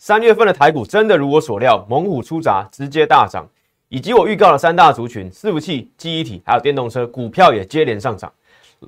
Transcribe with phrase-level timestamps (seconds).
[0.00, 3.44] 三月份的台股真的如我所料，猛虎出闸，直接大涨，
[3.88, 8.32] 以及我预告的三大族群，伺服器、记忆体还有电动车股票也接连上涨，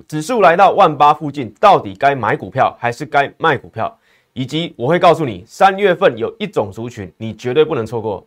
[0.07, 3.93] 指数来到万八附近，到底该买股票还是该卖股票？
[4.31, 8.25] 以及我会告诉你，三月份有一种族群你绝对不能错过。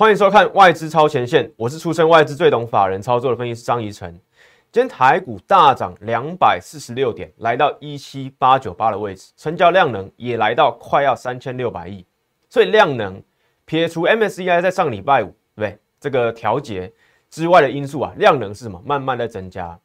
[0.00, 4.18] 欢迎收看外资超前线，我是出身外资最懂法人操作的分析师张怡晨。
[4.72, 12.02] 今天台股大涨两百四十六点，来到一七八九八的位置，成交量能也来到快要三千六百亿。
[12.48, 13.22] 所以量能
[13.66, 16.90] 撇除 MSCI 在上礼拜五对不对这个调节
[17.28, 18.80] 之外的因素啊，量能是什么？
[18.82, 19.78] 慢慢在增加。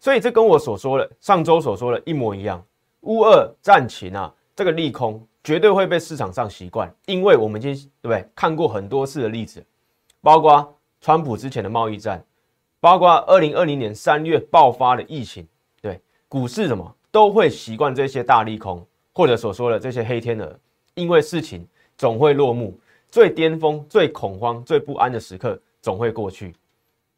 [0.00, 2.60] 所以这跟我所说的上周所说的一模一样。
[3.02, 5.24] 乌二战情啊，这个利空。
[5.42, 9.64] 绝对会被市场上习惯，因为我们已经对不对看过很多次的例子，
[10.20, 12.22] 包括川普之前的贸易战，
[12.78, 15.46] 包括二零二零年三月爆发的疫情，
[15.80, 20.58] 对股市什么都会习惯这些大利空，或者所说的这些黑天鹅，
[20.94, 21.66] 因为事情
[21.96, 22.78] 总会落幕，
[23.10, 26.54] 最巅峰、最恐慌、最不安的时刻总会过去，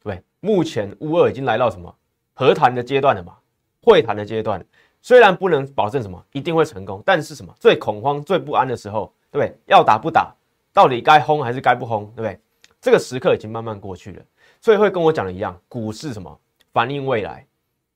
[0.03, 1.93] 对，目前乌二已经来到什么
[2.35, 3.37] 和谈的阶段了嘛，
[3.83, 4.65] 会谈的阶段。
[5.03, 9.59] 虽然不能保证什么一定会成功，但是什么最恐慌、最不安的时候，对不对？
[9.67, 10.33] 要打不打？
[10.73, 12.07] 到底该轰还是该不轰？
[12.15, 12.41] 对不对？
[12.81, 14.23] 这个时刻已经慢慢过去了，
[14.61, 16.41] 所以会跟我讲的一样，股市什么
[16.73, 17.47] 反映未来，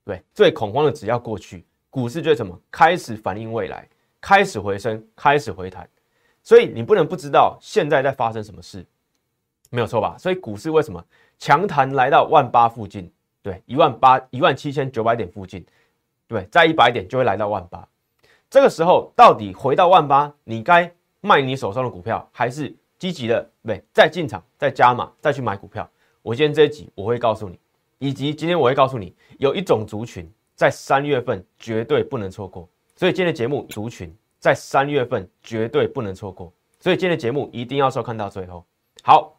[0.05, 3.89] 对，最恐慌的只要过去，股市就什么开始反映未来，
[4.21, 5.89] 开始回升，开始回弹。
[6.43, 8.85] 所以你不能不知道现在在发生什么事，
[9.71, 10.17] 没有错吧？
[10.19, 11.05] 所以股市为什么
[11.39, 13.11] 强弹来到万八附近？
[13.43, 15.65] 对，一万八、一万七千九百点附近。
[16.29, 17.87] 对，在一百点就会来到万八，
[18.51, 25.89] 这个时候到底回到万八，你该卖你手上的股票，还是积极的对再进场、再加码、再去买股票？
[26.23, 27.59] 我今天这一集我会告诉你，
[27.99, 38.65] 以及今天我会告诉你，有一种族群在三月份绝对不能错过，所以今天的节目族群在三月份绝对不能错过，所以今天的节目一定要收看到最后。
[39.03, 39.39] 好，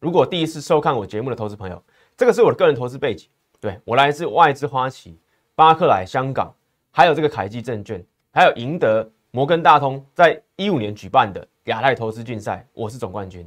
[0.00, 1.80] 如果第一次收看我节目的投资朋友，
[2.16, 3.28] 这个是我的个人投资背景，
[3.60, 5.16] 对我来自外资花旗。
[5.58, 6.54] 巴克莱香港，
[6.92, 13.44] 还有这个凯基证券，还有赢得摩根大通在一五年举办的亚太投资竞赛，我是总冠军。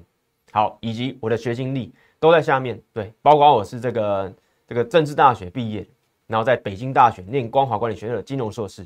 [0.52, 2.78] 好，以及我的学经历都在下面。
[2.92, 4.34] 对，包括我是这个
[4.68, 5.88] 这个政治大学毕业，
[6.28, 8.86] 然后在北京大学念光华管理学院的金融硕士。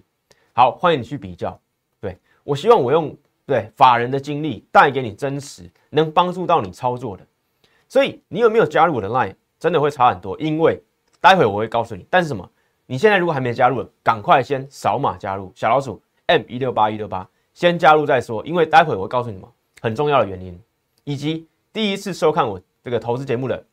[0.53, 1.59] 好，欢迎你去比较。
[1.99, 7.25] 对我希望我用对法人的经历带给你真实，能帮助到你操作的。
[7.89, 10.79] 所以你有没有加入我的 Line，真的会差很多，因为
[11.19, 12.05] 待会我会告诉你。
[12.07, 12.47] 但是什么？
[12.87, 18.45] 你现在如果还没加入，赶快先扫码加入小老鼠 M 一六八一六八，先加入再说。
[18.45, 19.49] 因为待会我会告诉你们
[19.81, 20.59] 很重要的原因，
[21.03, 23.65] 以及第一次收看我这个投资节目的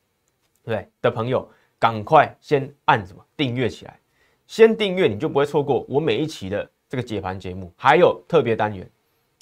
[0.65, 1.47] 对的朋友，
[1.79, 4.01] 赶快先按什么订阅起来，
[4.47, 8.91] 先订阅你就不会错过我每一期的这个解盘节目，还有特别单元。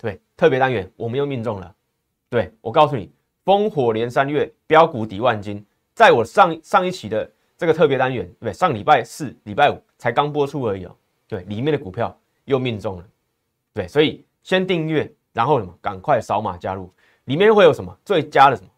[0.01, 1.73] 对，特别单元我们又命中了。
[2.29, 3.09] 对我告诉你，
[3.45, 5.65] 烽火连三月，标股抵万金，
[5.95, 7.31] 在我上上一期的。
[7.61, 10.97] 这个特别单元，对，上礼拜四、礼拜五才刚播出而已哦。
[11.29, 13.05] 对，里面的股票又命中了，
[13.75, 16.91] 对，所以先订阅，然后什么，赶快扫码加入。
[17.25, 18.71] 里面会有什么最佳的什么，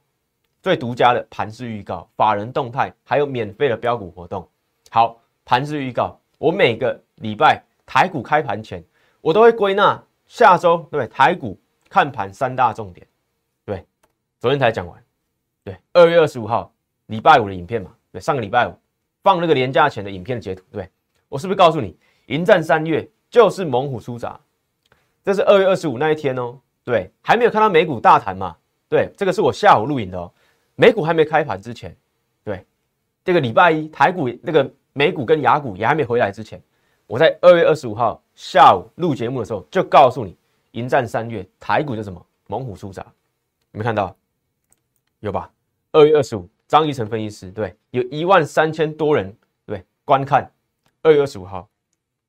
[0.60, 4.48] 最独家的盘式预告、法人动态，还有免费的标股活动。
[4.90, 8.84] 好，盘式预告，我每个礼拜台股开盘前，
[9.20, 11.56] 我都会归纳下周对台股
[11.88, 13.06] 看盘三大重点。
[13.64, 13.86] 对，
[14.40, 15.00] 昨天才讲完。
[15.62, 16.74] 对，二月二十五号
[17.06, 17.94] 礼拜五的影片嘛。
[18.12, 18.74] 对，上个礼拜五
[19.22, 20.88] 放那个廉价钱的影片的截图，对
[21.28, 21.96] 我是不是告诉你，
[22.26, 24.38] 迎战三月就是猛虎出闸？
[25.24, 26.58] 这是二月二十五那一天哦。
[26.84, 28.56] 对，还没有看到美股大谈嘛？
[28.88, 30.30] 对，这个是我下午录影的哦。
[30.74, 31.96] 美股还没开盘之前，
[32.44, 32.66] 对，
[33.24, 36.60] 这个礼拜一台股那个美股跟雅股也还没回来之前，
[37.06, 40.36] 我在二月二十五号下午录节目的时候就告诉你，
[40.72, 43.02] 迎战三月台股就什么猛虎出闸？
[43.70, 44.14] 有没有看到？
[45.20, 45.50] 有吧？
[45.92, 46.48] 二月二十五。
[46.72, 49.30] 张一成分析师对，有一万三千多人
[49.66, 50.50] 对观看，
[51.02, 51.68] 二月二十五号，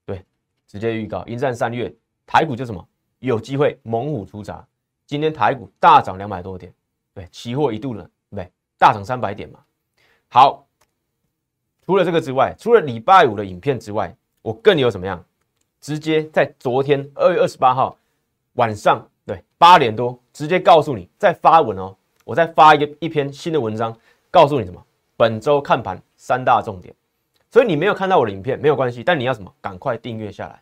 [0.06, 0.22] 对，
[0.68, 1.90] 直接预告迎战三月，
[2.26, 2.86] 台股就什么
[3.20, 4.68] 有机会猛虎出闸，
[5.08, 6.74] 今天台股大涨两百多点，
[7.14, 9.62] 对，期货一度呢，对，大涨三百点嘛。
[10.28, 10.68] 好，
[11.86, 15.24] 除了这个之外，除了礼拜五的影片之外，我更有怎么样？
[15.80, 17.98] 直接在昨天二月二十八号
[18.56, 21.96] 晚上，对，八点多直接告诉你，再发文哦，
[22.26, 23.98] 我再发一个一篇新的文章。
[24.34, 24.84] 告诉你什么？
[25.16, 26.92] 本周看盘三大重点，
[27.52, 29.54] 所以你没有看到我的影片没有关系，但你要什么？
[29.62, 30.60] 赶快订阅下来，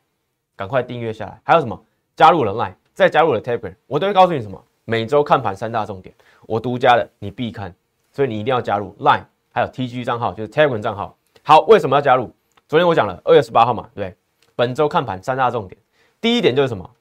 [0.57, 1.39] 赶快订阅下来。
[1.45, 1.81] 还有什么？
[2.17, 4.61] 加入了 Line，再加入了 Telegram，我都会告诉你什么？
[4.83, 6.13] 每周看盘三大重点，
[6.47, 7.73] 我独家的你必看，
[8.11, 9.23] 所以你一定要加入 Line
[9.53, 11.17] 还有 TG 账号，就是 Telegram 账号。
[11.41, 12.29] 好，为什么要加入？
[12.67, 14.17] 昨天我讲了二月十八号嘛，对不对？
[14.57, 15.79] 本周看盘三大重点，
[16.19, 16.91] 第一点就是什么？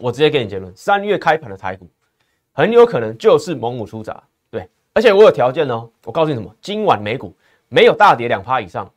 [0.00, 1.88] 我直接给你结论，三月开盘的台股
[2.52, 4.20] 很有可能就是猛虎出闸，
[4.50, 6.54] 对，而且我有条件哦，我告诉你什么？
[6.60, 7.34] 今晚美股
[7.68, 8.90] 没有大跌两趴以上，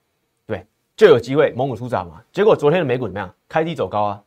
[0.46, 2.22] 对，就有机会猛虎出闸嘛。
[2.32, 3.34] 结果昨天的美股怎么样？
[3.48, 4.24] 开低走高啊，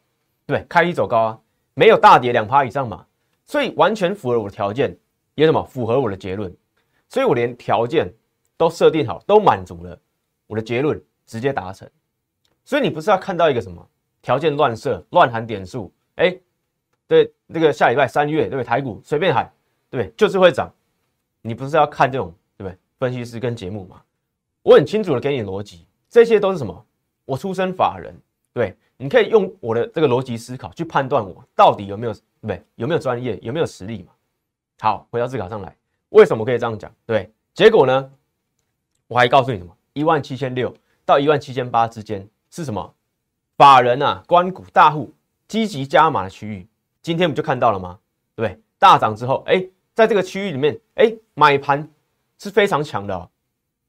[0.47, 1.39] 对，开低走高啊，
[1.75, 3.05] 没有大跌两趴以上嘛。
[3.45, 4.97] 所以完全符合我的条件，
[5.35, 6.55] 也什么符合我的结论，
[7.09, 8.13] 所以我连条件
[8.57, 9.99] 都设定好，都满足了，
[10.47, 11.89] 我的结论直接达成。
[12.65, 13.85] 所以你不是要看到一个什么
[14.23, 15.93] 条件乱设、乱喊点数？
[16.17, 16.37] 哎，
[17.07, 18.65] 对，那个下礼拜三月，对不对？
[18.65, 19.53] 台股随便喊，
[19.91, 20.13] 对？
[20.17, 20.73] 就是会涨。
[21.47, 22.79] 你不是要看这种，对不对？
[22.99, 24.03] 分析师跟节目嘛，
[24.63, 26.87] 我很清楚的给你逻辑，这些都是什么？
[27.25, 28.15] 我出身法人，
[28.53, 32.15] 对，你可以用我的这个逻辑思考去判断我到底有没有。
[32.39, 34.13] 对不对，有没有专业，有没有实力嘛？
[34.79, 35.75] 好，回到字稿上来，
[36.11, 36.93] 为什么可以这样讲？
[37.05, 38.13] 对，结果呢？
[39.09, 39.77] 我还告诉你什么？
[39.95, 40.73] 一万七千六
[41.05, 42.95] 到一万七千八之间是什么？
[43.57, 45.13] 法人啊，关股大户
[45.49, 46.69] 积极加码的区域，
[47.03, 47.99] 今天不就看到了吗？
[48.37, 48.61] 对？
[48.79, 49.67] 大涨之后，哎，
[49.97, 51.89] 在这个区域里面，哎，买盘
[52.39, 53.27] 是非常强的哦。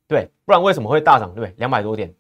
[0.07, 1.27] 对，不然为什么会大涨？
[1.35, 1.53] 对不对？
[1.57, 2.11] 两百多点，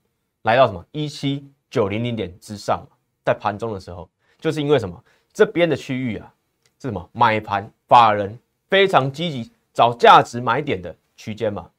[0.41, 2.85] 来到什么一七九零零点之上
[3.23, 4.09] 在盘中的时候，
[4.41, 5.01] 就是因为什么？
[5.31, 6.33] 这边的区域啊，
[6.81, 7.09] 是什么？
[7.13, 8.37] 买盘法人
[8.69, 11.69] 非常积极找价值买点的区间嘛？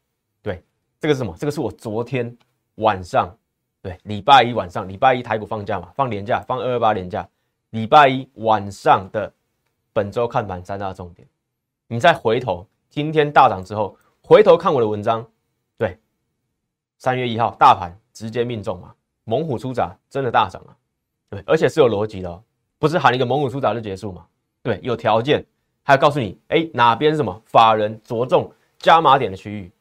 [0.41, 0.63] 对，
[0.99, 1.37] 这个是什么？
[1.39, 2.35] 这个是我昨天
[2.77, 3.29] 晚上，
[3.83, 7.29] 对，礼拜一晚上，礼拜一台股放假嘛，放年假，放二二八年假，
[7.69, 9.31] 礼拜一晚上的
[9.93, 11.29] 本周看盘三大重点。
[11.91, 15.27] 你再回头，今天大涨之后，回头看我的文章，
[15.79, 15.99] 对，
[16.99, 18.95] 三月一号大盘直接命中嘛，
[19.25, 20.77] 猛虎出闸，真的大涨啊，
[21.31, 22.43] 对，而且是有逻辑的。
[22.79, 24.27] 不是喊一个猛虎出闸就结束嘛？
[24.63, 25.45] 对，有条件，
[25.83, 29.73] 还要告诉你，哎，哪边是什么法人着重加码点的区域，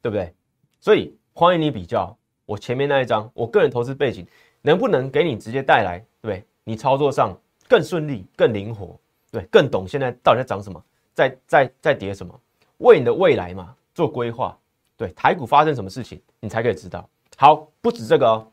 [0.00, 0.34] 对不对？
[0.80, 2.16] 所以欢迎你比较
[2.46, 4.26] 我前面那一张，我个人投资背景
[4.62, 7.38] 能不能给你直接带来，对对你操作上
[7.68, 8.98] 更顺利、更灵活，
[9.30, 10.82] 对，更懂现在到底在涨什么，
[11.20, 12.40] 在在在叠什么，
[12.78, 14.56] 为你的未来嘛做规划，
[14.96, 17.06] 对，台股发生什么事情，你才可以知道。
[17.36, 18.46] 好，不止这个哦，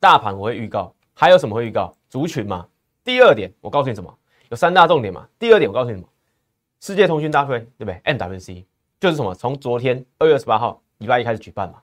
[0.00, 1.94] 大盘我会预告，还有什么会预告？
[2.08, 2.66] 族群嘛，
[3.04, 4.12] 第二点我告诉你什么？
[4.48, 5.28] 有三大重点嘛。
[5.38, 6.08] 第二点我告诉你什么？
[6.80, 8.64] 世界通讯大会对不对？MWC
[8.98, 9.34] 就是什么？
[9.34, 11.80] 从昨天二月二十八号礼拜一开始举办嘛。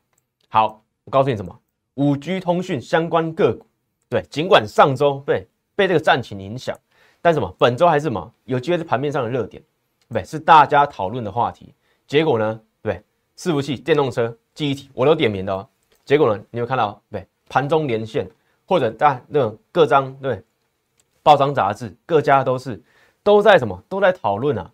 [0.49, 1.57] 好，我告诉你什么？
[1.95, 3.65] 五 G 通讯相关个股，
[4.09, 6.77] 对，尽管上周对被这个战情影响，
[7.21, 7.53] 但什么？
[7.59, 8.33] 本周还是什么？
[8.45, 9.61] 有机会是盘面上的热点，
[10.09, 11.73] 对，是大家讨论的话题。
[12.07, 12.61] 结果呢？
[12.81, 13.03] 对，
[13.37, 15.67] 伺服器、电动车、记忆体，我都点名的哦。
[16.03, 16.43] 结果呢？
[16.51, 18.29] 你有看到对盘中连线？
[18.67, 20.43] 或者在那种各章对
[21.21, 22.81] 报章杂志各家都是
[23.21, 24.71] 都在什么都在讨论啊，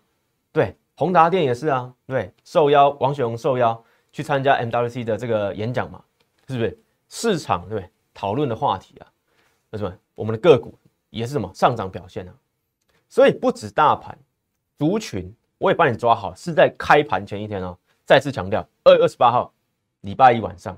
[0.50, 6.02] 对宏达电也是啊，对受邀王雪红受邀去参加 MWC 的这个演讲嘛，
[6.48, 6.78] 是不是
[7.10, 9.06] 市场对讨论的话题啊？
[9.72, 10.74] 为什么我们的个股
[11.10, 12.32] 也是什么上涨表现啊？
[13.10, 14.18] 所以不止大盘
[14.78, 17.76] 族群，我也帮你抓好，是在开盘前一天哦。
[18.04, 19.52] 再次强调，二月二十八号
[20.00, 20.76] 礼拜一晚上。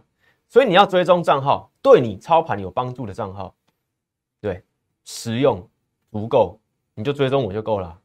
[0.49, 3.52] 所以你要追踪账号，对你操盘有帮助的账号，
[4.41, 4.62] 对，
[5.05, 5.67] 实用
[6.12, 6.61] 足够，
[6.94, 7.99] 你就追踪我就够了。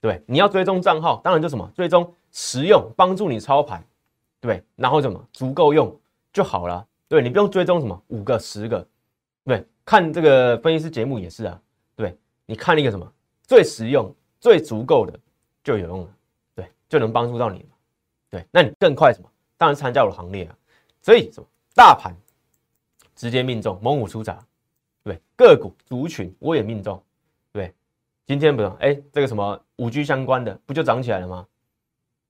[0.00, 3.84] 对，你要追踪账号，当然就什么追踪实用，帮助你操盘，
[4.40, 5.94] 对，然后什么足够用
[6.32, 6.86] 就好了。
[7.06, 8.86] 对你不用追踪什么五个、十个，
[9.44, 11.60] 对，看这个分析师节目也是啊。
[11.96, 13.12] 对，你看那个什么
[13.42, 15.20] 最实用、最足够的
[15.70, 16.14] 就有用了，
[16.56, 17.68] 对，就能帮助到你了。
[18.28, 19.30] 对，那你更快什么？
[19.56, 20.56] 当然参加我的行列啊。
[21.00, 21.46] 所以什么？
[21.74, 22.12] 大盘
[23.14, 24.44] 直接命中，猛虎出闸，
[25.04, 27.00] 对个股族群我也命中，
[27.52, 27.72] 对，
[28.26, 31.46] 今天不是哎，这个什么五 G 相关的不就涨起来了吗？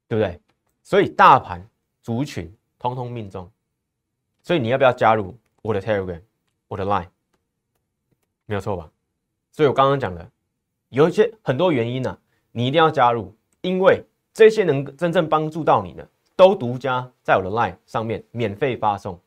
[0.06, 0.38] 对不对？
[0.82, 1.66] 所以大盘
[2.02, 3.50] 族群通通命中，
[4.42, 6.20] 所以你要不要加入我的 Telegram，
[6.68, 7.09] 我的 Line？
[8.44, 8.90] 没有错吧？
[9.50, 10.30] 所以我刚刚讲的
[10.90, 12.18] 有一些很多原因呢，
[12.52, 14.02] 你一定要加入，因为
[14.33, 19.19] 这些能真正帮助到你的，都独家在我的 Line 上面免费发送。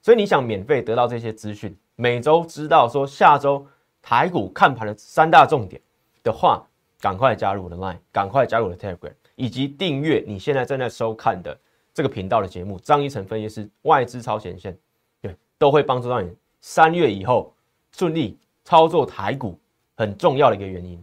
[0.00, 3.66] 所以你想免费得到这些资讯，每周知道说下周
[4.02, 5.80] 台股看盘的三大重点
[6.22, 6.62] 的话，
[7.00, 11.58] 赶快加入我的 Line，赶快加入我的 Telegram，以及订阅你现在正在收看的
[11.92, 12.78] 这个频道的节目。
[12.80, 14.76] 张一成分析师外资超前线，
[15.22, 17.54] 对，都会帮助到你三月以后
[17.92, 19.58] 顺利操作台股
[19.96, 21.02] 很重要的一个原因。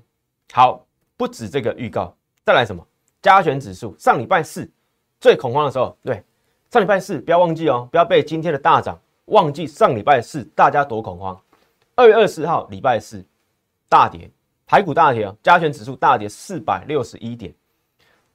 [0.53, 0.85] 好，
[1.21, 2.11] 不止这个预告，
[2.43, 2.83] 再来什么
[3.21, 3.95] 加权指数？
[3.99, 4.67] 上礼拜四
[5.19, 6.23] 最恐慌的时候，对。
[6.71, 11.39] 上礼拜四不要忘记哦，不要被今天的大涨忘记上礼拜四大家多恐慌。
[11.93, 13.23] 二月二十号礼拜四
[13.87, 14.31] 大跌，
[14.65, 17.53] 台股大跌啊，加权指数大跌四百六十一点。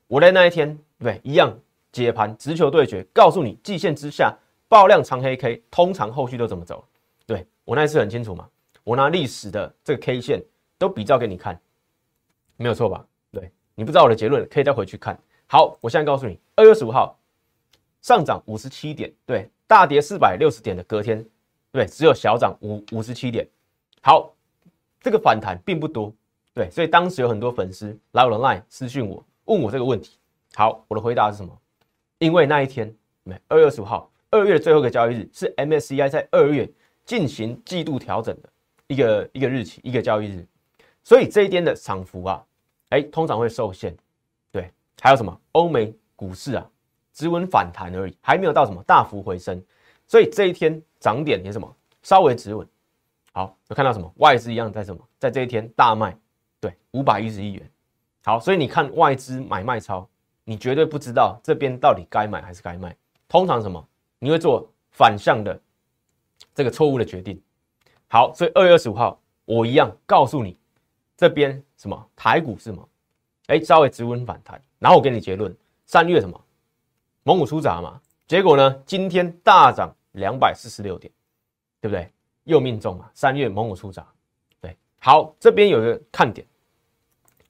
[0.06, 1.58] 我在那一天，对，一样
[1.90, 4.32] 解盘直球对决，告诉你季线之下
[4.68, 6.84] 爆量长黑 K，通常后续都怎么走？
[7.26, 8.48] 对我那一次很清楚嘛，
[8.84, 10.40] 我拿历史的这个 K 线
[10.78, 11.60] 都比照给你看，
[12.56, 13.06] 没有错吧？
[13.30, 15.18] 对你不知道我的结论，可以再回去看。
[15.46, 17.18] 好，我现在告诉你，二月十五号
[18.02, 21.24] 上涨五十七点，对，大跌四百六十点的隔天，
[21.72, 23.46] 对，只有小涨五五十七点。
[24.00, 24.34] 好，
[25.00, 26.12] 这个反弹并不多，
[26.54, 29.24] 对，所以当时有很多粉丝来我的 line 私讯我。
[29.44, 30.18] 问我这个问题，
[30.54, 31.56] 好，我的回答是什么？
[32.18, 36.68] 因为那一天，没二月十五号，二月的最后一个交易日是 MSCI 在二月
[37.04, 38.48] 进行季度调整的
[38.88, 40.44] 一个一个日期，一个交易日，
[41.06, 42.44] 所以这一天的涨幅啊，
[42.88, 43.96] 哎，通常会受限。
[44.50, 44.68] 对，
[45.00, 45.40] 还有什么？
[45.52, 46.68] 欧美股市啊，
[47.12, 49.64] 只稳反弹而已，还没有到什么大幅回升，
[50.08, 52.66] 所以这一天涨点也什么，稍微止稳。
[53.32, 54.12] 好，有看到什么？
[54.16, 55.00] 外资一样在什么？
[55.16, 56.18] 在这一天大卖，
[56.58, 57.70] 对，五百一十亿元。
[58.24, 60.08] 好，所以你看外资买卖超，
[60.42, 62.96] 你绝对不知道这边到底该买还是该卖。
[63.28, 63.88] 通常什么？
[64.18, 65.56] 你会做反向的
[66.52, 67.40] 这个错误的决定。
[68.08, 70.58] 好，所以二月二十五号，我一样告诉你，
[71.16, 72.10] 这边什么？
[72.14, 72.84] 台股是吗？
[73.46, 75.56] 哎，稍微止稳反弹，然后我给你结论，
[75.86, 76.40] 三月什么？
[77.22, 78.00] 猛虎出闸嘛？
[78.26, 81.12] 结果呢，今天大涨两百四十六点，
[81.80, 82.10] 对不对？
[82.44, 84.06] 又命中嘛，三月猛虎出闸。
[84.60, 86.46] 对，好，这边有一个看点。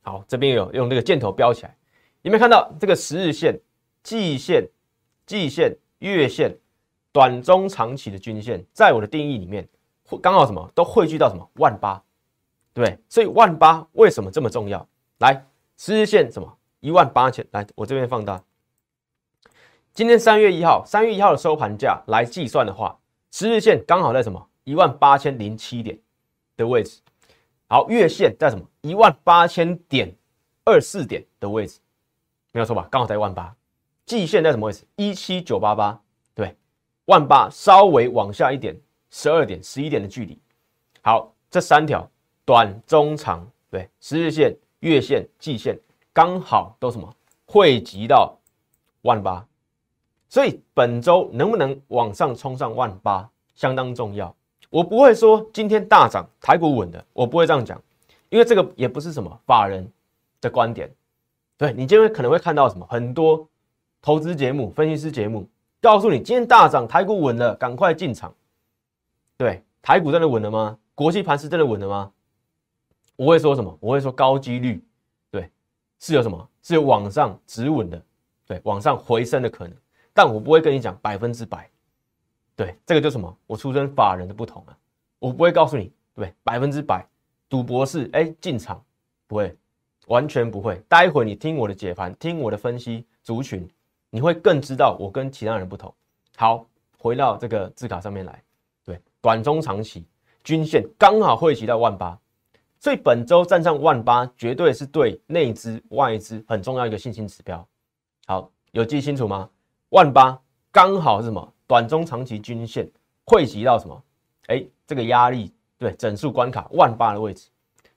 [0.03, 1.77] 好，这边有用这个箭头标起来，
[2.23, 2.73] 有没有看到？
[2.79, 3.59] 这个十日线、
[4.03, 4.67] 季线、
[5.27, 6.57] 季线、月线、
[7.11, 9.69] 短中长期的均线，在我的定义里面，
[10.23, 10.71] 刚好什么？
[10.75, 11.51] 都汇聚到什么？
[11.55, 12.03] 万八，
[12.81, 12.99] 对？
[13.09, 14.87] 所以万八为什么这么重要？
[15.19, 15.45] 来，
[15.77, 18.43] 十日线什么一万八千，来我这边放大，
[19.95, 22.99] 今天三月一号，三月一号的收盘价来计算的话，
[23.31, 25.99] 十日线刚好在什么一万八千零七点
[26.57, 27.01] 的位置。
[27.69, 30.15] 好，月线在什么一万八千点
[30.65, 31.81] 二四点的位置，
[32.53, 32.87] 没有错吧？
[32.91, 33.55] 刚好在万八。
[34.05, 34.85] 季线在什么位置？
[34.95, 36.01] 一七九八八，
[36.33, 36.57] 对，
[37.07, 38.79] 万八稍微往下一点，
[39.11, 40.39] 十二点、十一点的距离。
[41.03, 42.09] 好，这三条
[42.47, 45.77] 短、中、长，对，十日线、月线、季线
[46.13, 47.13] 刚好都什么
[47.45, 48.39] 汇集到
[49.03, 49.45] 万八，
[50.29, 54.33] 所以本周能不能往上冲上万八，相当重要。
[54.71, 57.83] 我不会说今天大涨台股稳的，我不会这样讲，
[58.29, 59.91] 因为这个也不是什么法人
[60.41, 60.89] 的观点。
[61.59, 63.45] 对你今天可能会看到什么很多
[64.01, 65.49] 投资节目、分析师节目，
[65.81, 68.33] 告诉你今天大涨台股稳了，赶快进场。
[69.37, 70.79] 对，台股真的稳了吗？
[70.95, 72.13] 国际盘是真的稳了吗？
[73.17, 73.77] 我会说什么？
[73.81, 74.83] 我会说高几率，
[75.31, 75.51] 对，
[75.99, 76.49] 是有什么？
[76.63, 78.03] 是有往上止稳的，
[78.47, 79.77] 对，往上回升的可能，
[80.13, 81.69] 但我不会跟你讲百分之百。
[82.55, 83.37] 对，这个就什么？
[83.47, 84.77] 我出身法人的不同啊，
[85.19, 87.07] 我不会告诉你，对，百分之百
[87.49, 88.83] 赌博是哎进场，
[89.27, 89.57] 不会，
[90.09, 90.83] 完全不会。
[90.89, 93.69] 待会你听我的解盘，听我的分析族群，
[94.11, 95.95] 你会更知道我跟其他人不同。
[96.37, 96.67] 好，
[96.99, 98.43] 回到这个字卡上面来，
[98.85, 100.07] 对，短中长期
[100.43, 102.19] 均线刚好汇集到万八，
[102.79, 107.67] 所以本周站上万八，绝对是对内资外资很重要一个信心指标。
[108.27, 109.49] 好，有记清楚吗？
[109.91, 110.39] 万八
[110.71, 111.53] 刚好是什么？
[111.67, 112.89] 短中长期均线
[113.25, 114.03] 汇集到什么？
[114.47, 117.49] 哎，这个压力对整数关卡万八的位置，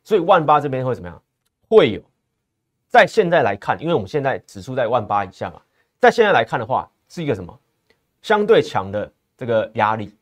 [0.03, 1.21] 所以万八这边会怎么样？
[1.67, 2.01] 会有
[2.87, 5.61] 在现在来看，因为我们现在指数在万八以下嘛，
[5.99, 7.59] 在现在来看的话，是一个什么
[8.23, 10.15] 相对强的这个压力，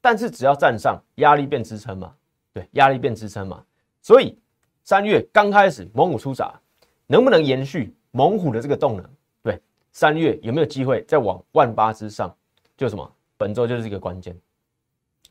[0.00, 2.14] 但是只要站上压力变支撑嘛，
[2.52, 3.64] 对，压力变支撑嘛，
[4.04, 4.38] 所以
[4.82, 6.60] 三月刚开始猛虎出闸，
[7.06, 9.10] 能不能延续猛虎的这个动能？
[9.42, 9.58] 对，
[9.92, 12.36] 三月有没有机会再往万八之上？
[12.76, 13.10] 就什么？
[13.38, 14.38] 本周就是一个关键，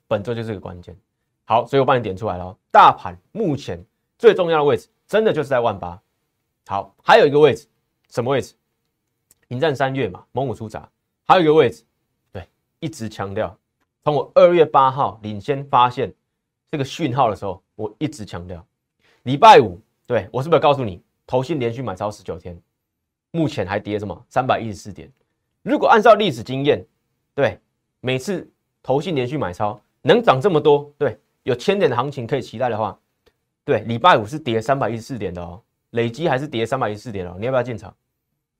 [0.07, 0.97] 本周就是一个关键。
[1.45, 2.57] 好，所以我帮你点出来了。
[2.71, 3.79] 大盘目前
[4.17, 6.01] 最重要的位置，真的就是在万八。
[6.65, 7.67] 好，还有一个位置，
[8.09, 8.55] 什么位置？
[9.49, 10.89] 迎战三月嘛，猛虎出闸。
[11.25, 11.83] 还有一个位置，
[12.31, 12.49] 对，
[12.79, 13.55] 一直强调。
[14.03, 16.11] 从我二月八号领先发现
[16.71, 18.65] 这个讯号的时候，我一直强调。
[19.23, 22.59] 礼拜五，对我是不是告诉你，投信连续买超十九天，
[23.31, 24.25] 目前还跌什么？
[24.29, 25.11] 三百一十四点。
[25.61, 26.85] 如果按照历史经验，
[27.33, 27.59] 对，
[28.01, 28.49] 每次
[28.81, 32.99] 投信连续买超能涨这么多，对，有千点的行情可以期待的话，
[33.63, 35.61] 对，礼拜五是跌三百一十四点的哦，
[35.91, 37.95] 累积还是跌三百一十四点哦，你要不要进场？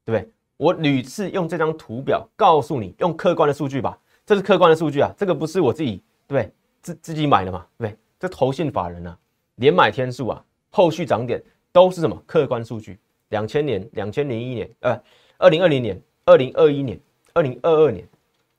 [0.05, 0.31] 对不对？
[0.55, 6.49] 我屡次用这张图表告诉你，用客观的数据吧，这是客观的数据啊，这个不是我自己对
[6.81, 9.19] 自自己买的嘛，对，这投信法人啊，
[9.55, 12.97] 连买天数啊，后续涨点都是什么客观数据？
[13.27, 15.03] 两千年、两千零一年，呃，
[15.37, 16.97] 二零二零年、二零二一年、
[17.33, 18.07] 二零二二年。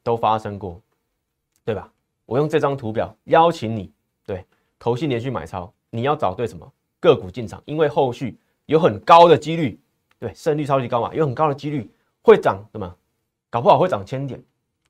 [0.02, 0.78] 都发生过，
[1.64, 1.90] 对吧？
[2.26, 3.90] 我用这张图表邀请你，
[4.26, 4.44] 对，
[4.78, 9.80] 投信连续买超，你要找对什么个股进场，因为后续有很高的几率，
[10.18, 11.90] 对胜率超级高嘛，有很高的几率
[12.20, 12.94] 会涨什么？
[13.48, 14.38] 搞不好会涨千点，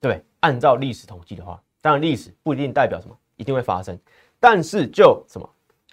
[0.01, 3.97] 对，按照历史统计的话，当然历史不一定代表什么一定会发生，
[4.47, 5.49] 但是就什么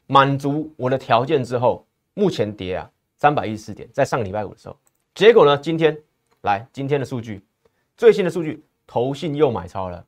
[0.06, 4.76] 满足我的条件之后，目前跌啊三百一十四点，在上个礼拜五的时候，
[5.14, 5.98] 结果呢，今天
[6.42, 7.42] 来今天的数据，
[7.96, 10.04] 最新的数据，投信又买超了，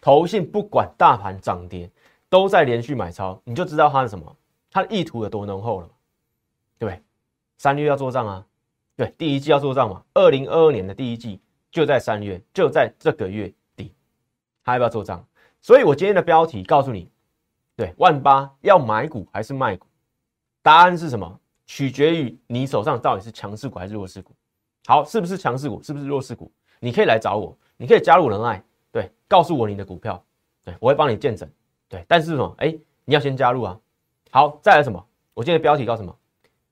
[0.00, 1.90] 投信不管大盘涨跌。
[2.28, 4.36] 都在连续买超，你就知道它是什么，
[4.70, 5.90] 它的意图有多浓厚了，
[6.78, 7.02] 对不对？
[7.58, 8.46] 三月要做账啊，
[8.94, 10.00] 对，第一季要做账嘛。
[10.14, 11.40] 二零二二年的第一季
[11.72, 13.92] 就在三月，就在这个月底，
[14.62, 15.26] 还要不要做账？
[15.60, 17.10] 所以我今天的标题告诉你，
[17.80, 19.86] 对，万八要买股还是卖股？
[20.60, 21.40] 答案是什么？
[21.64, 24.34] 取决于你手上到底是强势股还是弱势股。
[24.84, 25.82] 好，是不是强势股？
[25.82, 26.52] 是不是弱势股？
[26.78, 28.60] 你可以来找我，你可以加入我的 line，
[28.92, 30.22] 对，告诉我你的股票，
[30.62, 31.48] 对我会帮你见证。
[31.88, 32.54] 对，但是什么？
[32.58, 33.80] 哎，你要先加入啊。
[34.30, 35.02] 好，再来什么？
[35.32, 36.14] 我今天的标题告什么？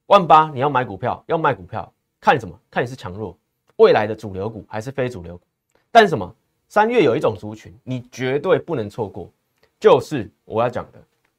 [0.08, 2.54] 万八你要买股票，要卖股票，看什么？
[2.70, 3.34] 看你是强弱，
[3.76, 5.46] 未来的主流股还是非主流股？
[5.90, 6.36] 但是什么？
[6.68, 9.32] 三月有一种族群，你绝对不能错过，
[9.78, 10.98] 就是我要讲的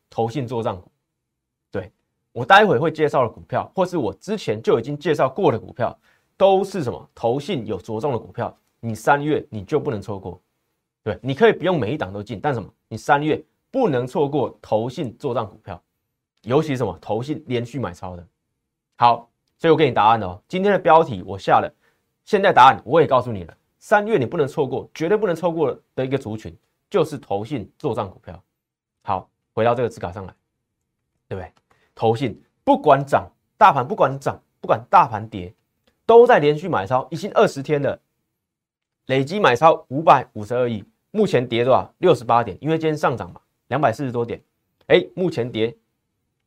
[0.10, 0.92] 投信做账股。
[1.72, 1.92] 对
[2.32, 5.98] 我待会会介绍的股票，或是我之前就已经介绍过的股票，
[6.38, 7.10] 都是什么？
[7.14, 10.42] 投信有着重的股票，你三月你就不能错过。
[11.04, 12.68] 对，你可以不用每一档都进，但什么？
[12.88, 13.44] 你三月。
[13.72, 15.80] 不能错过投信做账股票，
[16.42, 18.28] 尤其什么投信连续买超的。
[18.98, 19.30] 好，
[19.60, 20.42] 所以我给你答案哦。
[20.48, 21.72] 今天的标题我下了，
[22.26, 23.56] 现在答案我也告诉你了。
[23.78, 26.52] 三月你不能错过，绝对不能错过的一个族群
[26.90, 28.42] 就是投信做账股票。
[29.04, 30.34] 好，回到这个字卡上来，
[31.28, 31.52] 对不对？
[31.96, 35.54] 投信不管涨，大盘不管涨，不管大盘跌，
[36.06, 38.00] 都在连续买超，已经二十天了，
[39.08, 41.94] 累计买超五百五十二亿，目前跌多少？
[42.00, 43.42] 六十八点，因为今天上涨嘛。
[43.68, 44.42] 两百四十多点，
[44.88, 45.76] 哎，目前跌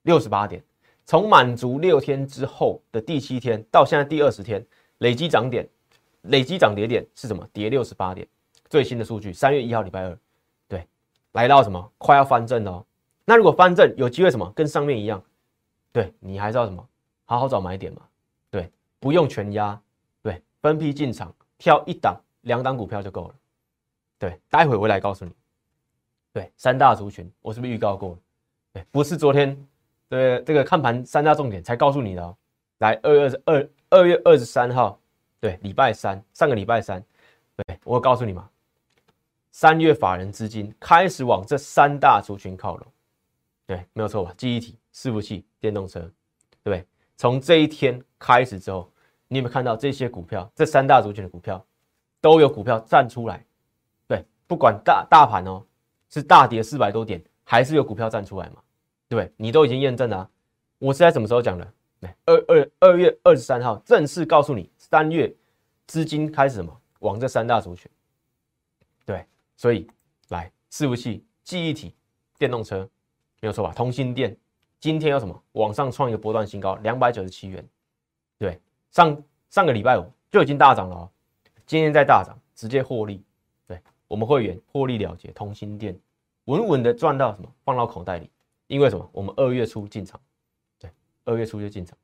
[0.02, 0.60] 六十八点。
[1.04, 4.64] 从满足六天之后的第七天到现在第二十天，
[4.98, 5.68] 累积涨点，
[6.22, 7.46] 累积涨跌点是什么？
[7.52, 8.26] 跌六十八点。
[8.68, 10.18] 最新的数据，三月一号礼拜二，
[11.32, 11.92] 来到什么？
[11.98, 12.84] 快要翻正了。
[13.24, 14.50] 那如果翻正，有机会什么？
[14.52, 15.22] 跟上面一样，
[15.92, 16.86] 对你还是要什么？
[17.24, 18.02] 好好找买点嘛。
[18.50, 19.80] 对，不用全压，
[20.22, 23.34] 对，分批进场，挑一档、两档股票就够了。
[24.18, 25.32] 对，待会我来告诉你。
[26.32, 28.18] 对三大族群，我是不是预告过了？
[28.72, 29.56] 对，不是昨天
[30.08, 32.36] 对这个看盘三大重点才告诉你的哦。
[32.78, 34.98] 来，二月二二月二十三号，
[35.40, 37.02] 对，礼拜三，上个礼拜三，
[37.56, 38.48] 对我告诉你嘛，
[39.52, 42.86] 三月法人资金开始往这三大族群靠拢，
[43.66, 44.34] 对，没有错吧？
[44.36, 46.10] 记忆体、伺服器、电动车，
[46.64, 46.84] 对？
[47.16, 48.90] 从这一天开始之后，
[49.28, 50.50] 你有没有看到这些股票？
[50.56, 51.64] 这三大族群的股票
[52.20, 53.44] 都有股票站出来，
[54.08, 55.64] 对，不管大大盘哦。
[56.14, 58.56] 是大跌四百多点，还是有股票站出来嘛？
[59.08, 59.32] 对？
[59.38, 60.28] 你都已经验证了。
[60.78, 61.66] 我是在什么时候讲的？
[62.26, 65.34] 二二二月二十三号正式告诉你，三月
[65.86, 66.80] 资金开始什么？
[66.98, 67.90] 往这三大族群。
[69.06, 69.24] 对，
[69.62, 69.86] 所以
[70.30, 71.94] 来伺服器、记忆体、
[72.36, 72.80] 电动车，
[73.40, 73.72] 没有错吧？
[73.72, 74.36] 通信电
[74.80, 75.40] 今天要什么？
[75.52, 77.64] 往上创一个波段新高，两百九十七元。
[78.38, 81.08] 对，上上个礼拜五就已经大涨了哦，
[81.64, 83.22] 今天再大涨，直接获利。
[83.68, 85.96] 对我们会员获利了结，通心电
[86.46, 87.48] 稳稳的赚到什么？
[87.64, 88.28] 放到口袋里。
[88.66, 89.08] 因为什么？
[89.12, 90.20] 我们二月初进场，
[90.80, 90.90] 对，
[91.22, 91.96] 二月初就进场，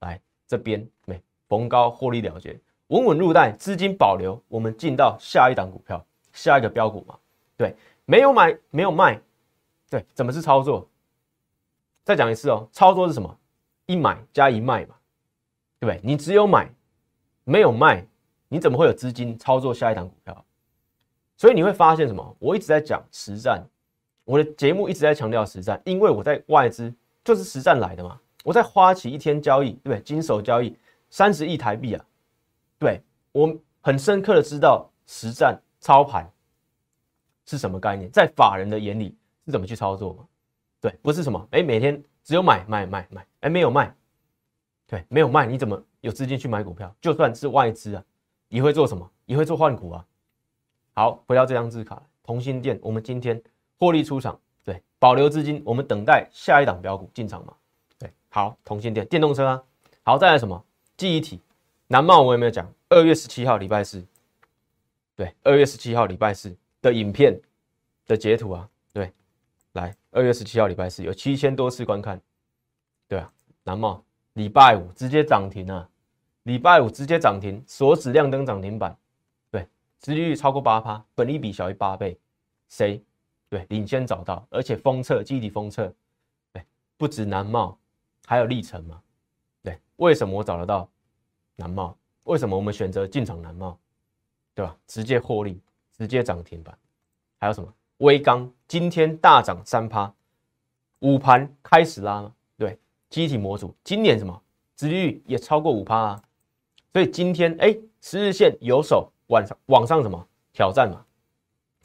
[0.00, 6.04] 来这边没逢高获利了结，稳稳入袋，资金保留，我们进到下一档股票，
[6.42, 7.18] 下一个标股嘛。
[7.56, 7.76] 对，
[8.06, 9.20] 没有买，没有卖，
[9.90, 10.88] 对，怎么是操作？
[12.02, 13.36] 再讲一次哦，操作是什么？
[13.86, 14.94] 一买加一卖嘛，
[15.78, 16.00] 对不对？
[16.02, 16.72] 你只有买，
[17.44, 18.06] 没有卖，
[18.48, 20.44] 你怎么会有资金操作下一档股票？
[21.36, 22.36] 所以你会发现什么？
[22.38, 23.62] 我一直在讲实战，
[24.24, 28.18] 我的节目一直在强调实战，因为我在外资就是实战来的嘛。
[28.42, 30.00] 我在花旗一天交易，对不对？
[30.00, 30.74] 金手交易
[31.10, 32.04] 三十亿台币啊，
[32.78, 36.30] 对我很深刻的知道实战操盘
[37.46, 40.26] 是什么概念，在法人的眼里是怎么去操作嘛？
[40.80, 43.94] 对，不是什么哎，每天只有买买买买，哎，没有卖，
[44.86, 46.94] 对，没有卖，你怎么有资金去买股票？
[47.00, 48.04] 就算是外资啊，
[48.48, 49.10] 也会做什么？
[49.26, 50.06] 也会做换股啊。
[50.94, 53.40] 好，回到这张字卡，同心店，我们今天
[53.78, 57.54] 获利出场，对，保留资金，我们等待下一档标股进场嘛，
[57.98, 59.62] 对，好，同心店，电动车啊，
[60.02, 60.62] 好，再来什么？
[60.96, 61.40] 记忆体，
[61.86, 62.70] 南茂我有没有讲？
[62.90, 64.04] 二月十七号礼拜四，
[65.20, 67.38] 对，二月十七号礼拜四的影片
[68.06, 69.12] 的截图啊，对，
[69.72, 72.18] 来，二月十七号礼拜四有七千多次观看，
[73.06, 73.30] 对啊，
[73.62, 74.02] 南茂
[74.32, 75.86] 礼拜五直接涨停啊，
[76.44, 78.96] 礼拜五直接涨停，锁止亮灯涨停板。
[79.50, 79.68] 对
[80.02, 82.18] 市利率超过八趴，本利比小于八倍，
[82.70, 83.04] 谁？
[83.50, 85.92] 对，领先找到，而且封测基底封测，
[86.50, 86.64] 对，
[86.96, 87.78] 不止南茂，
[88.24, 88.98] 还有历程嘛？
[89.62, 90.88] 对，为什么我找得到
[91.56, 91.94] 南茂？
[92.24, 93.78] 为什么我们选择进场南茂？
[94.54, 94.76] 对吧？
[94.86, 95.60] 直接获利，
[95.96, 96.76] 直接涨停板。
[97.38, 97.72] 还有什么？
[97.98, 100.12] 微钢今天大涨三趴，
[101.00, 102.34] 午盘开始拉吗？
[102.56, 104.42] 对，机体模组今年什么？
[104.76, 106.22] 殖利率也超过五趴啊。
[106.92, 111.04] 所以今天哎，十日线有手往上往上什么挑战嘛？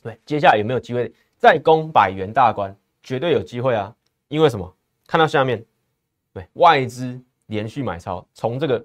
[0.01, 2.75] 对，接下来有没有机会再攻百元大关？
[3.04, 3.95] 绝对有机会啊！
[4.30, 4.75] 因为什么？
[5.06, 5.63] 看到下面，
[6.34, 8.84] 对外资连续买超，从这个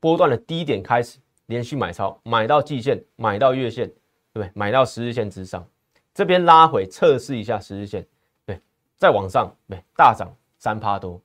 [0.00, 3.86] 波段的低点开始连续买超，买到季线，买到月线，
[4.32, 4.50] 对不对？
[4.54, 5.66] 买到十日线之上，
[6.14, 8.06] 这边拉回测试一下十日线，
[8.44, 8.60] 对，
[8.96, 11.20] 再往上，对，大涨三趴多，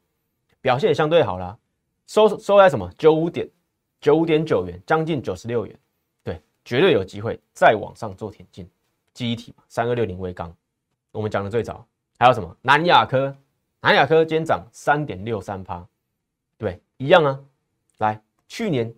[0.62, 1.58] 表现也相对好啦，
[2.08, 2.92] 收收在什么？
[2.98, 3.50] 九五点
[4.02, 5.80] 九五点九元，将近九十六元，
[6.24, 8.70] 对，绝对有机会再往上做挺进，
[9.14, 10.56] 记忆体嘛，三二六零微钢，
[11.12, 11.86] 我们讲的最早。
[12.20, 12.58] 还有什么？
[12.64, 13.36] 南亚科？
[13.80, 15.88] 南亚科今天涨三点六三趴，
[16.58, 17.40] 对，一样啊。
[18.00, 18.92] 来，去年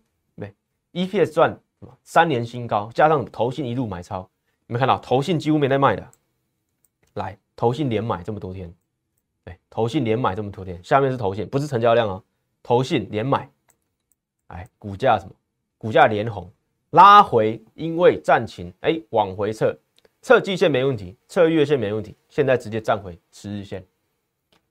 [0.94, 1.98] EPS 赚什么？
[2.04, 4.22] 三年新高，加上投信一路买超，
[4.68, 6.12] 有没看到投信几乎没在卖的？
[7.14, 8.74] 来，投信连买这么多天，
[9.44, 12.24] 对，投信连买这么多天，下面是投信，不是成交量啊，
[12.64, 13.50] 投信连买，
[14.48, 15.34] 哎，股价什么？
[15.78, 16.52] 股价连红，
[16.92, 19.78] 拉回，因为战情，哎，往回撤。
[20.22, 23.86] 测季线没问题，测月线没问题，现在直接站回十日线，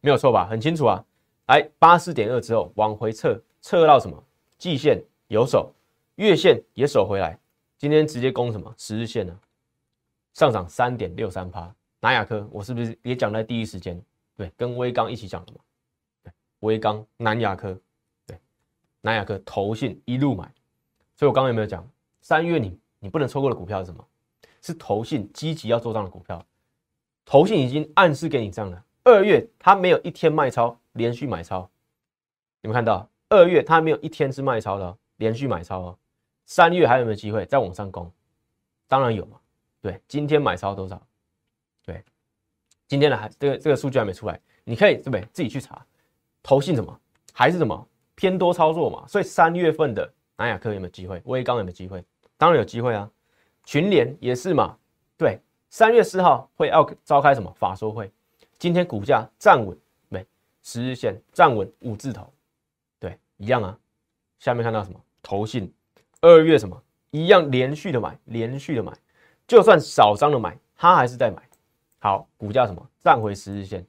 [0.03, 0.47] 没有错吧？
[0.47, 1.03] 很清楚啊。
[1.47, 4.23] 来八四点二之后往回撤，测到什么？
[4.59, 5.73] 季线有手，
[6.19, 7.39] 月线也守回来，
[7.77, 8.75] 今天直接攻什么？
[8.77, 9.39] 十日线呢？
[10.35, 11.73] 上涨三点六三趴。
[12.01, 14.03] 南亚科，我是不是也讲在第一时间？
[14.37, 15.61] 对，跟威刚一起讲的嘛。
[16.25, 17.81] 对，威刚、南亚科，
[18.27, 18.37] 对，
[19.01, 20.53] 南亚科投信一路买，
[21.15, 21.89] 所以我刚刚有没有讲？
[22.21, 24.05] 三月你你不能错过的股票是什么？
[24.61, 26.45] 是投信积极要做账的股票，
[27.25, 28.85] 投信已经暗示给你这样了。
[29.05, 31.61] 二月它没有一天卖超，连续买超，
[32.63, 33.09] 有没有看到？
[33.29, 35.99] 二月它没有一天是卖超的，连续买超哦。
[36.49, 38.11] 三月还有没有机会再往上攻？
[38.87, 39.39] 当然有嘛。
[39.83, 41.01] 对，今天买超多少？
[41.85, 42.03] 对，
[42.87, 45.21] 今天的还这个这个数据还没出来，你可以对不对？
[45.31, 45.85] 自己去查。
[46.43, 46.99] 投信什么？
[47.35, 49.07] 还是什么偏多操作嘛？
[49.07, 51.21] 所以三月份的南亚科有没有机会？
[51.27, 52.03] 威刚有没有机会？
[52.39, 53.09] 当然有机会啊。
[53.67, 54.75] 群联也是嘛，
[55.19, 58.11] 对，三月四号会要召开什么法说会？
[58.59, 60.27] 今天股价站稳没？
[60.63, 62.33] 十日线站稳五字头，
[62.99, 63.79] 对，一样啊。
[64.39, 64.99] 下面看到什么？
[65.23, 65.71] 投信
[66.21, 66.83] 二月什么？
[67.11, 68.93] 一样连续的买，连续的买，
[69.47, 71.43] 就算少张的买，他还是在买。
[72.01, 72.91] 好，股价什么？
[72.99, 73.87] 站回十日线，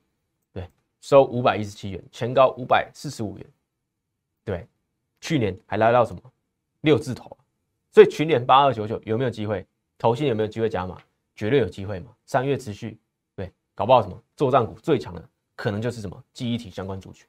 [0.54, 0.70] 对，
[1.02, 3.46] 收五百一十七元，前高五百四十五元，
[4.44, 4.68] 对，
[5.22, 6.22] 去年还来到什么
[6.82, 7.36] 六字头？
[7.92, 9.66] 所以群联八二九九有没有机会？
[9.98, 10.98] 投信有没有机会加码？
[11.36, 12.12] 绝对有机会嘛！
[12.26, 13.00] 三月持续，
[13.36, 17.26] 对，搞不好什么做账股最强的可能就是什么记忆体相关族群，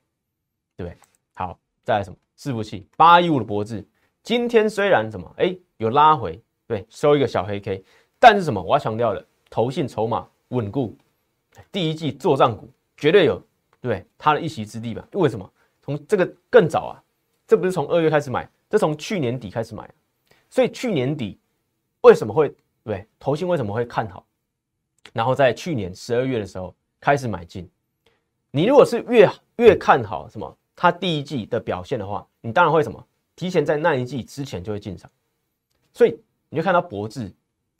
[0.76, 0.98] 对不对？
[1.34, 3.86] 好，再来什么伺服器八一五的脖子，
[4.22, 7.82] 今天虽然什么哎有拉回，对，收一个小黑 K，
[8.18, 10.96] 但是什么我要强调的，投信筹码稳固，
[11.72, 13.42] 第一季做账股绝对有
[13.80, 15.06] 对它的一席之地吧？
[15.12, 15.50] 为什么？
[15.82, 17.02] 从这个更早啊，
[17.46, 19.90] 这不是从二月开始买，这从去年底开始买。
[20.50, 21.38] 所以去年底
[22.02, 22.54] 为什么会
[22.84, 24.24] 对投信为什么会看好？
[25.12, 27.68] 然后在去年十二月的时候开始买进。
[28.50, 33.04] 你如果是越越看好什么它第一季的表现的话，你当然会什么
[33.40, 35.10] 提前在那一季之前就会进场。
[35.94, 36.14] 所以
[36.50, 37.32] 你就看到博智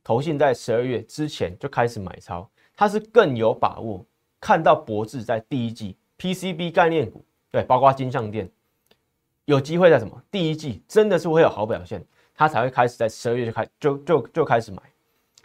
[0.03, 4.03] 投信在十二月之前就开始买超，它是更有把握
[4.41, 8.51] 看到博智在第一季 PCB 概念股对，包括金相店
[9.45, 12.03] 有机会在什么第一季真的是会有好表现。
[12.35, 14.83] 他才会开始在十二月就开就就就开始买，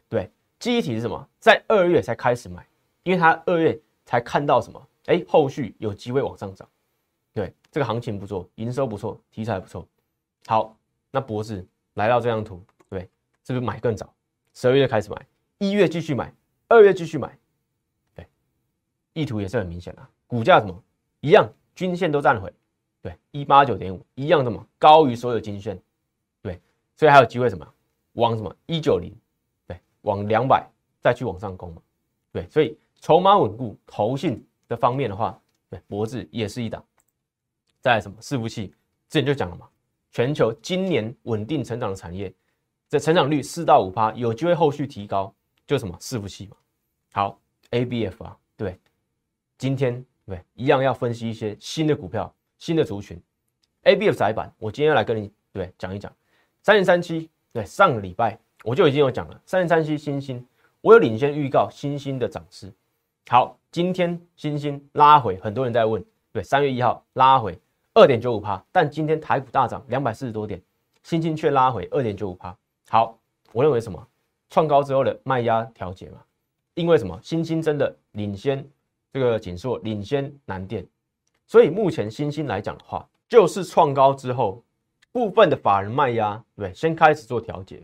[0.08, 1.28] 对，记忆体是什么？
[1.42, 2.66] 在二月才开始买，
[3.04, 4.82] 因为他二月才看到什么？
[5.08, 6.66] 哎，后续有机会往上涨，
[7.34, 9.86] 对，这个行情不错，营收不错，题材不错。
[10.48, 10.78] 好，
[11.12, 13.02] 那博士来到这张图，对，
[13.44, 14.14] 是不是买更早？
[14.54, 15.28] 十二月开始买，
[15.58, 16.34] 一月继续买，
[16.68, 17.38] 二月继续买，
[18.14, 18.28] 对，
[19.14, 20.08] 意图也是很明显的。
[20.28, 20.84] 股价什么
[21.22, 22.54] 一样，均线都站回，
[23.02, 25.82] 对，一八九点五一样的嘛，高于所有均线。
[26.42, 26.62] 对
[26.96, 27.68] 所以还有机会什么？
[28.14, 29.14] 往什么一九零，
[29.68, 30.66] 对，往两百
[31.02, 31.82] 再去往上攻嘛，
[32.32, 35.38] 对，所以筹码稳固、投信的方面的话，
[35.70, 36.82] 对，脖子也是一档。
[37.82, 38.18] 在什么？
[38.22, 38.68] 伺服器
[39.10, 39.68] 之前就讲了嘛，
[40.16, 42.34] 全球今年稳定成长的产业，
[42.88, 45.36] 这成长率四到五趴，有机会后续提高，
[45.68, 46.56] 就什么伺服器嘛。
[47.12, 47.38] 好
[47.72, 48.80] ，A B F 啊，对，
[49.58, 53.22] 今天对一样要分析一些新的股票、新的族群。
[53.82, 56.10] A B F 窄板，我今天要来跟你对讲一讲。
[56.62, 59.42] 三零三七，对，上个礼拜我就已经有讲了。
[59.46, 60.48] 三零三七，星星，
[60.80, 62.74] 我有领先预告星星的涨势。
[63.28, 66.02] 好，今天星星拉回，很多人在问
[66.32, 67.60] 对，三月一号拉回
[67.98, 70.62] 二点九五趴，但今天台股大涨两百四十多点，
[71.02, 72.54] 新兴却拉回二点九五趴。
[72.90, 73.18] 好，
[73.54, 74.06] 我认为什么？
[74.50, 76.20] 创高之后的卖压调节嘛，
[76.74, 77.18] 因为什么？
[77.24, 78.68] 新兴真的领先
[79.14, 80.86] 这个锦硕，领先南电，
[81.48, 84.62] 所以目前新兴来讲的话，就是创高之后
[85.14, 87.82] 部分的法人卖压，对，先开始做调节，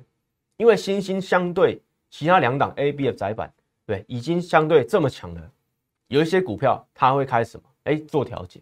[0.58, 3.50] 因为新兴相对其他两档 A、B 的窄板，
[3.86, 5.52] 对，已经相对这么强了，
[6.08, 7.64] 有一些股票它会开始什么？
[7.86, 8.62] 哎，做调节。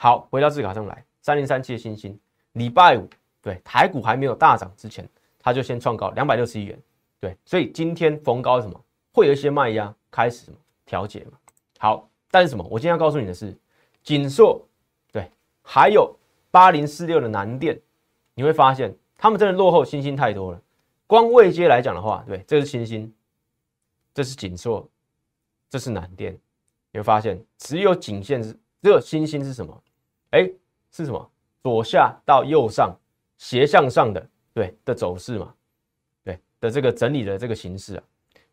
[0.00, 2.16] 好，回到字卡上来，三零三七的新星，
[2.52, 3.10] 礼拜五
[3.42, 5.06] 对台股还没有大涨之前，
[5.40, 6.80] 它就先创高两百六十一元。
[7.18, 8.80] 对，所以今天逢高什么
[9.12, 10.56] 会有一些卖压开始什么
[10.86, 11.32] 调节嘛？
[11.80, 12.64] 好，但是什么？
[12.70, 13.52] 我今天要告诉你的是，
[14.04, 14.64] 锦硕
[15.10, 15.28] 对，
[15.62, 16.16] 还有
[16.52, 17.76] 八零四六的南电，
[18.34, 20.62] 你会发现他们真的落后星星太多了。
[21.08, 23.12] 光位阶来讲的话，对，这是星星，
[24.14, 24.88] 这是锦硕，
[25.68, 26.38] 这是南电，
[26.92, 29.82] 你会发现只有颈线是只有星星是什么？
[30.30, 30.50] 哎，
[30.90, 31.30] 是什么？
[31.62, 32.96] 左下到右上
[33.36, 35.54] 斜向上的对的走势嘛？
[36.24, 38.02] 对的这个整理的这个形式啊，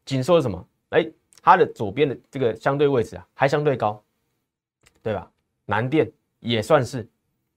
[0.03, 0.67] 紧缩什么？
[0.89, 1.09] 哎，
[1.41, 4.03] 它的左边的这个相对位置啊，还相对高，
[5.01, 5.31] 对吧？
[5.65, 7.07] 南电也算是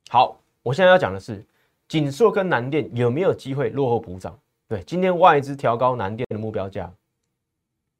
[0.08, 0.38] 好。
[0.62, 1.44] 我现在要讲的是，
[1.88, 4.38] 锦硕跟南电有没有机会落后补涨？
[4.68, 6.92] 对，今天外资调高南电的目标价，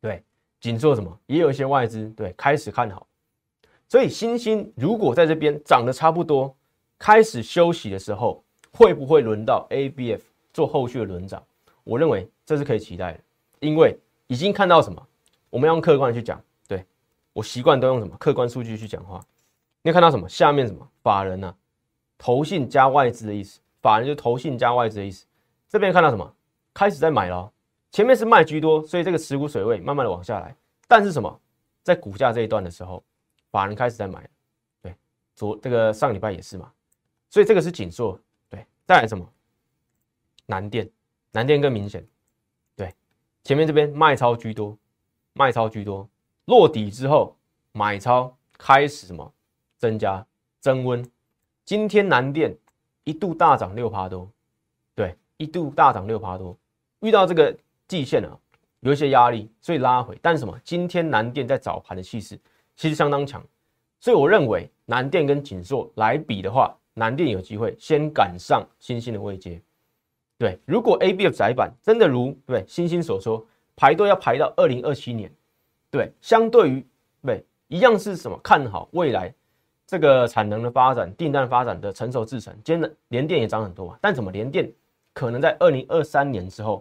[0.01, 0.23] 对，
[0.61, 1.19] 锦硕什么？
[1.27, 3.08] 也有一些外资对开始看好，
[3.89, 6.55] 所以新星如果在这边涨得差不多，
[6.99, 10.21] 开始休息的时候，会不会轮到 ABF
[10.53, 11.43] 做后续的轮涨？
[11.85, 13.21] 我认为这是可以期待的，
[13.61, 15.03] 因为已经看到什么，
[15.49, 16.39] 我们要用客观去讲。
[16.67, 16.85] 对
[17.33, 19.25] 我习惯都用什么客观数据去讲话。
[19.81, 20.29] 你看到什么？
[20.29, 21.55] 下面什么法人呢？
[22.19, 25.25] 投信加外资的意思，法人就投信加外资的意思。
[25.67, 26.31] 这边看到什么？
[26.75, 27.51] 开始在买了，
[27.91, 30.55] 前面是卖居多，所以这个持股水位慢慢的往下来。
[30.87, 31.41] 但是什么，
[31.83, 33.03] 在股价这一段的时候，
[33.51, 34.29] 法人开始在买。
[34.83, 34.95] 对，
[35.35, 36.73] 昨这个上礼拜也是嘛，
[37.31, 38.19] 所以这个是紧缩。
[38.49, 39.27] 对，再来什么？
[40.47, 40.91] 南电。
[41.31, 42.05] 南电更明显，
[42.75, 42.93] 对，
[43.45, 44.77] 前面这边卖超居多，
[45.35, 46.09] 卖超居多，
[46.47, 47.37] 落底之后
[47.73, 49.31] 买超开始什么
[49.77, 50.27] 增加
[50.59, 51.09] 增温，
[51.67, 52.57] 今天南电
[53.05, 54.29] 一度大涨六趴多，
[54.95, 56.57] 对，一度大涨六趴多，
[57.01, 57.55] 遇到这个
[57.87, 58.37] 季线啊，
[58.81, 60.59] 有一些压力，所以拉回，但是什么？
[60.65, 62.41] 今天南电在早盘的气势
[62.79, 63.45] 其实相当强，
[63.99, 69.61] 所以我认为南电跟锦硕来比的话，南电有机会先赶上新兴的位阶。
[70.39, 75.29] 对，如果 A、B 的窄板真的如对星星所说，排队要排到二零二七年，
[75.91, 76.87] 对，相对于
[77.21, 78.39] 对一样是什么？
[78.45, 79.35] 看好未来
[79.85, 84.73] 这个产能的发展、订单发展的成熟制程，今天的联电也涨很多啊，但怎么联电
[85.13, 86.77] 可能在二零二三年之后